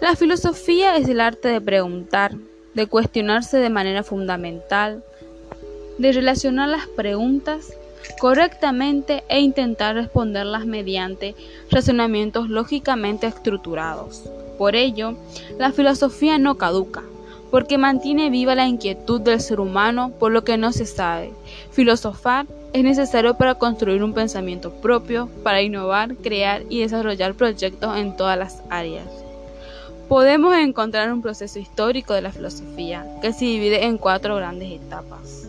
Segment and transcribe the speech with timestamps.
[0.00, 2.32] La filosofía es el arte de preguntar,
[2.74, 5.02] de cuestionarse de manera fundamental,
[5.98, 7.72] de relacionar las preguntas
[8.20, 11.34] correctamente e intentar responderlas mediante
[11.68, 14.22] razonamientos lógicamente estructurados.
[14.56, 15.16] Por ello,
[15.58, 17.02] la filosofía no caduca,
[17.50, 21.32] porque mantiene viva la inquietud del ser humano por lo que no se sabe.
[21.72, 28.16] Filosofar es necesario para construir un pensamiento propio, para innovar, crear y desarrollar proyectos en
[28.16, 29.27] todas las áreas.
[30.08, 35.46] Podemos encontrar un proceso histórico de la filosofía que se divide en cuatro grandes etapas.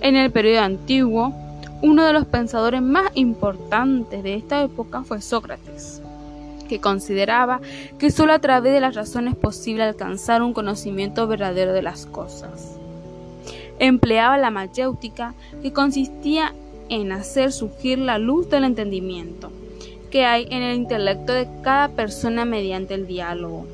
[0.00, 1.34] En el periodo antiguo,
[1.82, 6.00] uno de los pensadores más importantes de esta época fue Sócrates
[6.72, 7.60] que consideraba
[7.98, 12.06] que sólo a través de las razones es posible alcanzar un conocimiento verdadero de las
[12.06, 12.78] cosas.
[13.78, 16.54] Empleaba la mayéutica, que consistía
[16.88, 19.52] en hacer surgir la luz del entendimiento
[20.12, 23.66] que hay en el intelecto de cada persona mediante el diálogo.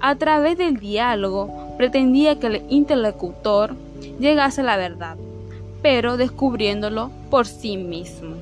[0.00, 3.74] A través del diálogo pretendía que el interlocutor
[4.20, 5.16] llegase a la verdad,
[5.82, 8.36] pero descubriéndolo por sí mismo.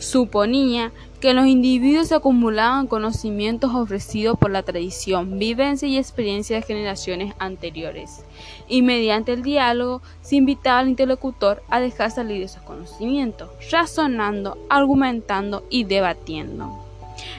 [0.00, 7.34] Suponía que los individuos acumulaban conocimientos ofrecidos por la tradición, vivencia y experiencia de generaciones
[7.38, 8.24] anteriores,
[8.66, 15.64] y mediante el diálogo se invitaba al interlocutor a dejar salir esos conocimientos, razonando, argumentando
[15.68, 16.82] y debatiendo.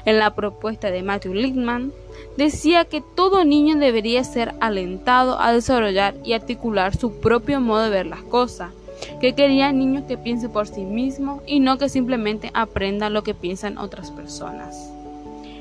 [0.06, 1.92] En la propuesta de Matthew Lichtman,
[2.38, 7.90] decía que todo niño debería ser alentado a desarrollar y articular su propio modo de
[7.90, 8.72] ver las cosas,
[9.20, 13.34] que quería niños que piensen por sí mismos y no que simplemente aprendan lo que
[13.34, 14.92] piensan otras personas.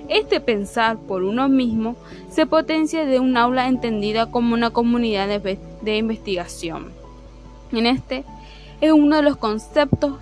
[0.08, 1.94] Este pensar por uno mismo
[2.30, 6.90] se potencia de un aula entendida como una comunidad de, de investigación.
[7.72, 8.24] En este
[8.80, 10.14] es uno de los conceptos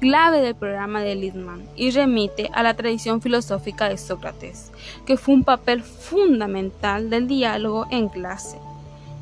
[0.00, 4.70] clave del programa de Littman y remite a la tradición filosófica de Sócrates,
[5.06, 8.58] que fue un papel fundamental del diálogo en clase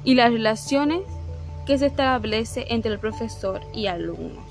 [0.04, 1.00] y las relaciones
[1.66, 4.44] que se establece entre el profesor y alumnos.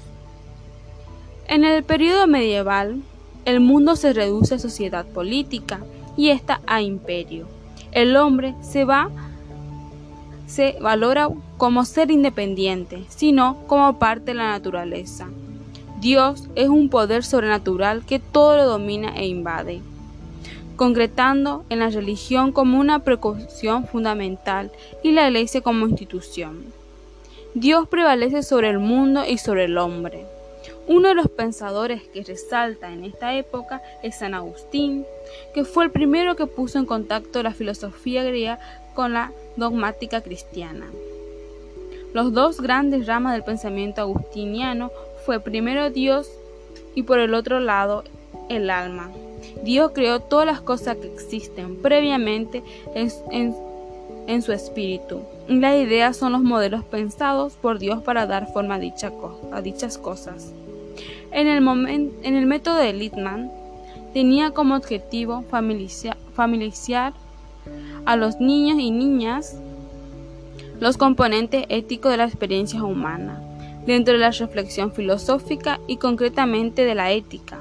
[1.48, 3.02] En el periodo medieval,
[3.46, 5.80] el mundo se reduce a sociedad política
[6.18, 7.48] y esta a imperio.
[7.92, 9.10] El hombre se va
[10.48, 15.28] se valora como ser independiente, sino como parte de la naturaleza.
[16.00, 19.82] Dios es un poder sobrenatural que todo lo domina e invade,
[20.76, 24.72] concretando en la religión como una precaución fundamental
[25.04, 26.66] y la iglesia como institución.
[27.56, 30.26] Dios prevalece sobre el mundo y sobre el hombre.
[30.88, 35.06] Uno de los pensadores que resalta en esta época es San Agustín,
[35.54, 38.60] que fue el primero que puso en contacto la filosofía griega
[38.94, 40.86] con la dogmática cristiana.
[42.14, 44.92] Los dos grandes ramas del pensamiento agustiniano
[45.26, 46.30] fue primero Dios
[46.94, 48.04] y por el otro lado
[48.50, 49.12] el alma.
[49.64, 53.56] Dios creó todas las cosas que existen previamente en, en
[54.28, 55.22] en su espíritu.
[55.48, 58.80] La idea son los modelos pensados por Dios para dar forma a,
[59.62, 60.52] dichas cosas.
[61.32, 61.68] En el,
[62.24, 63.52] en el método de Littman,
[64.14, 67.14] tenía como objetivo familiarizar
[68.06, 69.56] a los niños y niñas
[70.80, 73.42] los componentes éticos de la experiencia humana,
[73.86, 77.60] dentro de la reflexión filosófica y concretamente de la ética,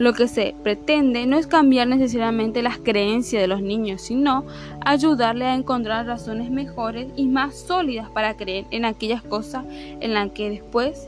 [0.00, 4.46] lo que se pretende no es cambiar necesariamente las creencias de los niños, sino
[4.80, 10.30] ayudarles a encontrar razones mejores y más sólidas para creer en aquellas cosas en las
[10.30, 11.06] que después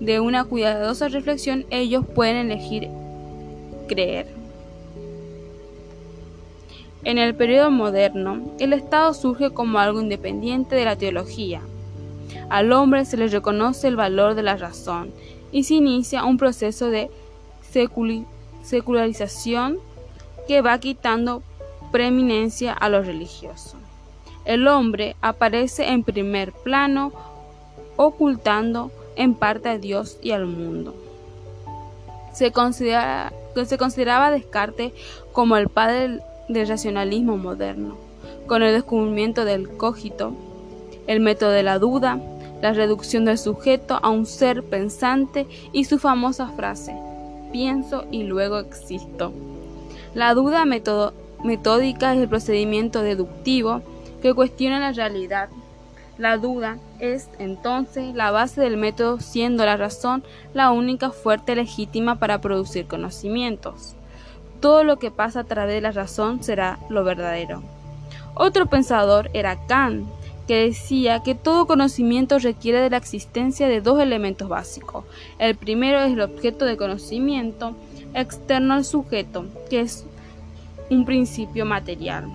[0.00, 2.88] de una cuidadosa reflexión ellos pueden elegir
[3.88, 4.26] creer.
[7.04, 11.60] En el periodo moderno, el Estado surge como algo independiente de la teología.
[12.48, 15.10] Al hombre se le reconoce el valor de la razón
[15.52, 17.10] y se inicia un proceso de
[17.72, 19.78] secularización
[20.46, 21.42] que va quitando
[21.90, 23.76] preeminencia a lo religioso.
[24.44, 27.12] El hombre aparece en primer plano,
[27.96, 30.94] ocultando en parte a Dios y al mundo.
[32.32, 33.32] Se, considera,
[33.64, 34.92] se consideraba Descartes
[35.32, 37.96] como el padre del racionalismo moderno,
[38.46, 40.32] con el descubrimiento del cogito,
[41.06, 42.18] el método de la duda,
[42.62, 46.96] la reducción del sujeto a un ser pensante y su famosa frase,
[47.52, 49.32] pienso y luego existo.
[50.14, 53.82] La duda metódica es el procedimiento deductivo
[54.20, 55.48] que cuestiona la realidad.
[56.18, 60.22] La duda es entonces la base del método siendo la razón
[60.52, 63.94] la única fuerte legítima para producir conocimientos.
[64.60, 67.62] Todo lo que pasa a través de la razón será lo verdadero.
[68.34, 70.06] Otro pensador era Kant,
[70.46, 75.04] que decía que todo conocimiento requiere de la existencia de dos elementos básicos.
[75.38, 77.74] El primero es el objeto de conocimiento
[78.14, 80.04] externo al sujeto, que es
[80.90, 82.26] un principio material.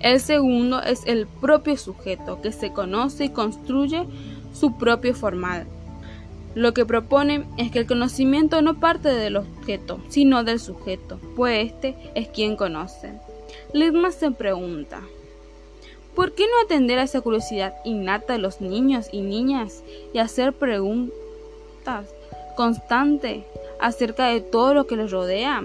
[0.00, 4.06] El segundo es el propio sujeto, que se conoce y construye
[4.52, 5.66] su propio formal.
[6.54, 11.66] Lo que propone es que el conocimiento no parte del objeto, sino del sujeto, pues
[11.72, 13.12] éste es quien conoce.
[13.72, 15.02] Littman se pregunta,
[16.18, 20.52] ¿por qué no atender a esa curiosidad innata de los niños y niñas y hacer
[20.52, 21.12] preguntas
[22.56, 23.44] constantes
[23.78, 25.62] acerca de todo lo que les rodea?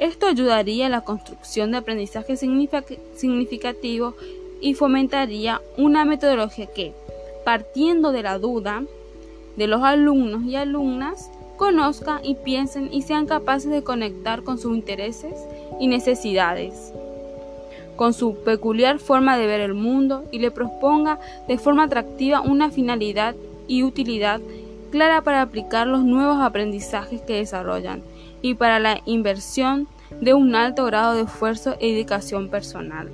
[0.00, 4.14] Esto ayudaría a la construcción de aprendizaje significativo
[4.60, 6.92] y fomentaría una metodología que,
[7.44, 8.82] partiendo de la duda
[9.56, 14.74] de los alumnos y alumnas, conozcan y piensen y sean capaces de conectar con sus
[14.74, 15.34] intereses
[15.78, 16.92] y necesidades,
[17.96, 22.70] con su peculiar forma de ver el mundo y le proponga de forma atractiva una
[22.70, 23.34] finalidad
[23.66, 24.40] y utilidad
[24.90, 28.02] clara para aplicar los nuevos aprendizajes que desarrollan
[28.42, 29.88] y para la inversión
[30.20, 33.10] de un alto grado de esfuerzo e dedicación personal.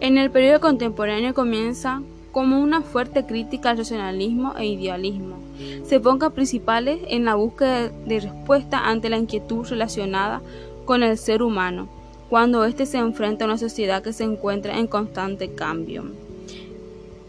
[0.00, 2.02] En el periodo contemporáneo comienza
[2.32, 5.36] como una fuerte crítica al racionalismo e idealismo.
[5.84, 10.40] Se ponga principales en la búsqueda de respuesta ante la inquietud relacionada
[10.84, 11.88] con el ser humano,
[12.28, 16.04] cuando éste se enfrenta a una sociedad que se encuentra en constante cambio.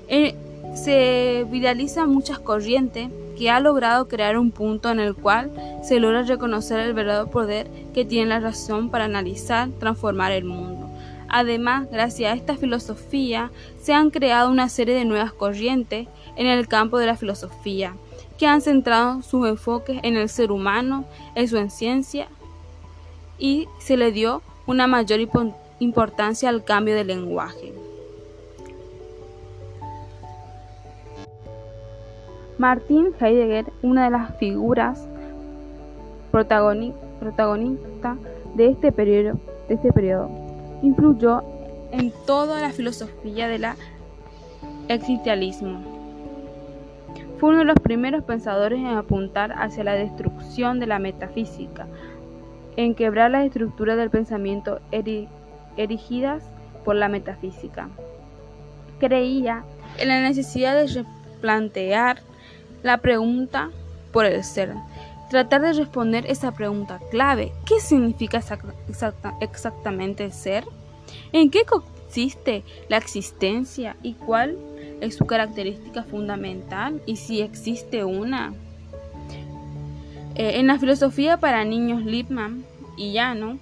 [0.08, 0.36] Eh,
[0.76, 5.52] se viralizan muchas corrientes que ha logrado crear un punto en el cual
[5.84, 10.90] se logra reconocer el verdadero poder que tiene la razón para analizar, transformar el mundo.
[11.30, 13.52] Además, gracias a esta filosofía,
[13.82, 17.96] se han creado una serie de nuevas corrientes en el campo de la filosofía,
[18.38, 22.28] que han centrado sus enfoques en el ser humano, en su ciencia,
[23.38, 25.20] y se le dio una mayor
[25.80, 27.74] importancia al cambio de lenguaje.
[32.58, 35.08] Martin Heidegger, una de las figuras
[36.32, 38.18] protagonistas
[38.56, 40.30] de este periodo, de este periodo,
[40.82, 41.44] influyó
[41.92, 43.66] en toda la filosofía del
[44.88, 45.93] existencialismo.
[47.44, 51.88] Fue uno de los primeros pensadores en apuntar hacia la destrucción de la metafísica,
[52.78, 54.80] en quebrar las estructuras del pensamiento
[55.76, 56.42] erigidas
[56.86, 57.90] por la metafísica.
[58.98, 59.66] Creía
[59.98, 62.22] en la necesidad de replantear
[62.82, 63.72] la pregunta
[64.14, 64.74] por el ser.
[65.30, 67.52] Tratar de responder esa pregunta clave.
[67.66, 68.42] ¿Qué significa
[69.42, 70.64] exactamente ser?
[71.34, 74.58] ¿En qué consiste la existencia y cuál
[75.02, 78.54] es su característica fundamental y si existe una?
[80.36, 82.66] Eh, en la filosofía para niños Lippmann
[82.98, 83.60] y Llano,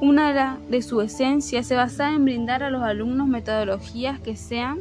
[0.00, 4.80] una de, de su esencia se basa en brindar a los alumnos metodologías que sean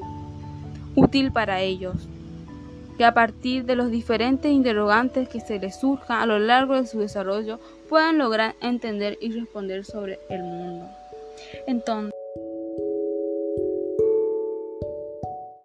[0.96, 2.08] útil para ellos,
[2.98, 6.88] que a partir de los diferentes interrogantes que se les surjan a lo largo de
[6.88, 7.60] su desarrollo
[7.90, 10.88] puedan lograr entender y responder sobre el mundo.
[11.68, 12.14] Entonces,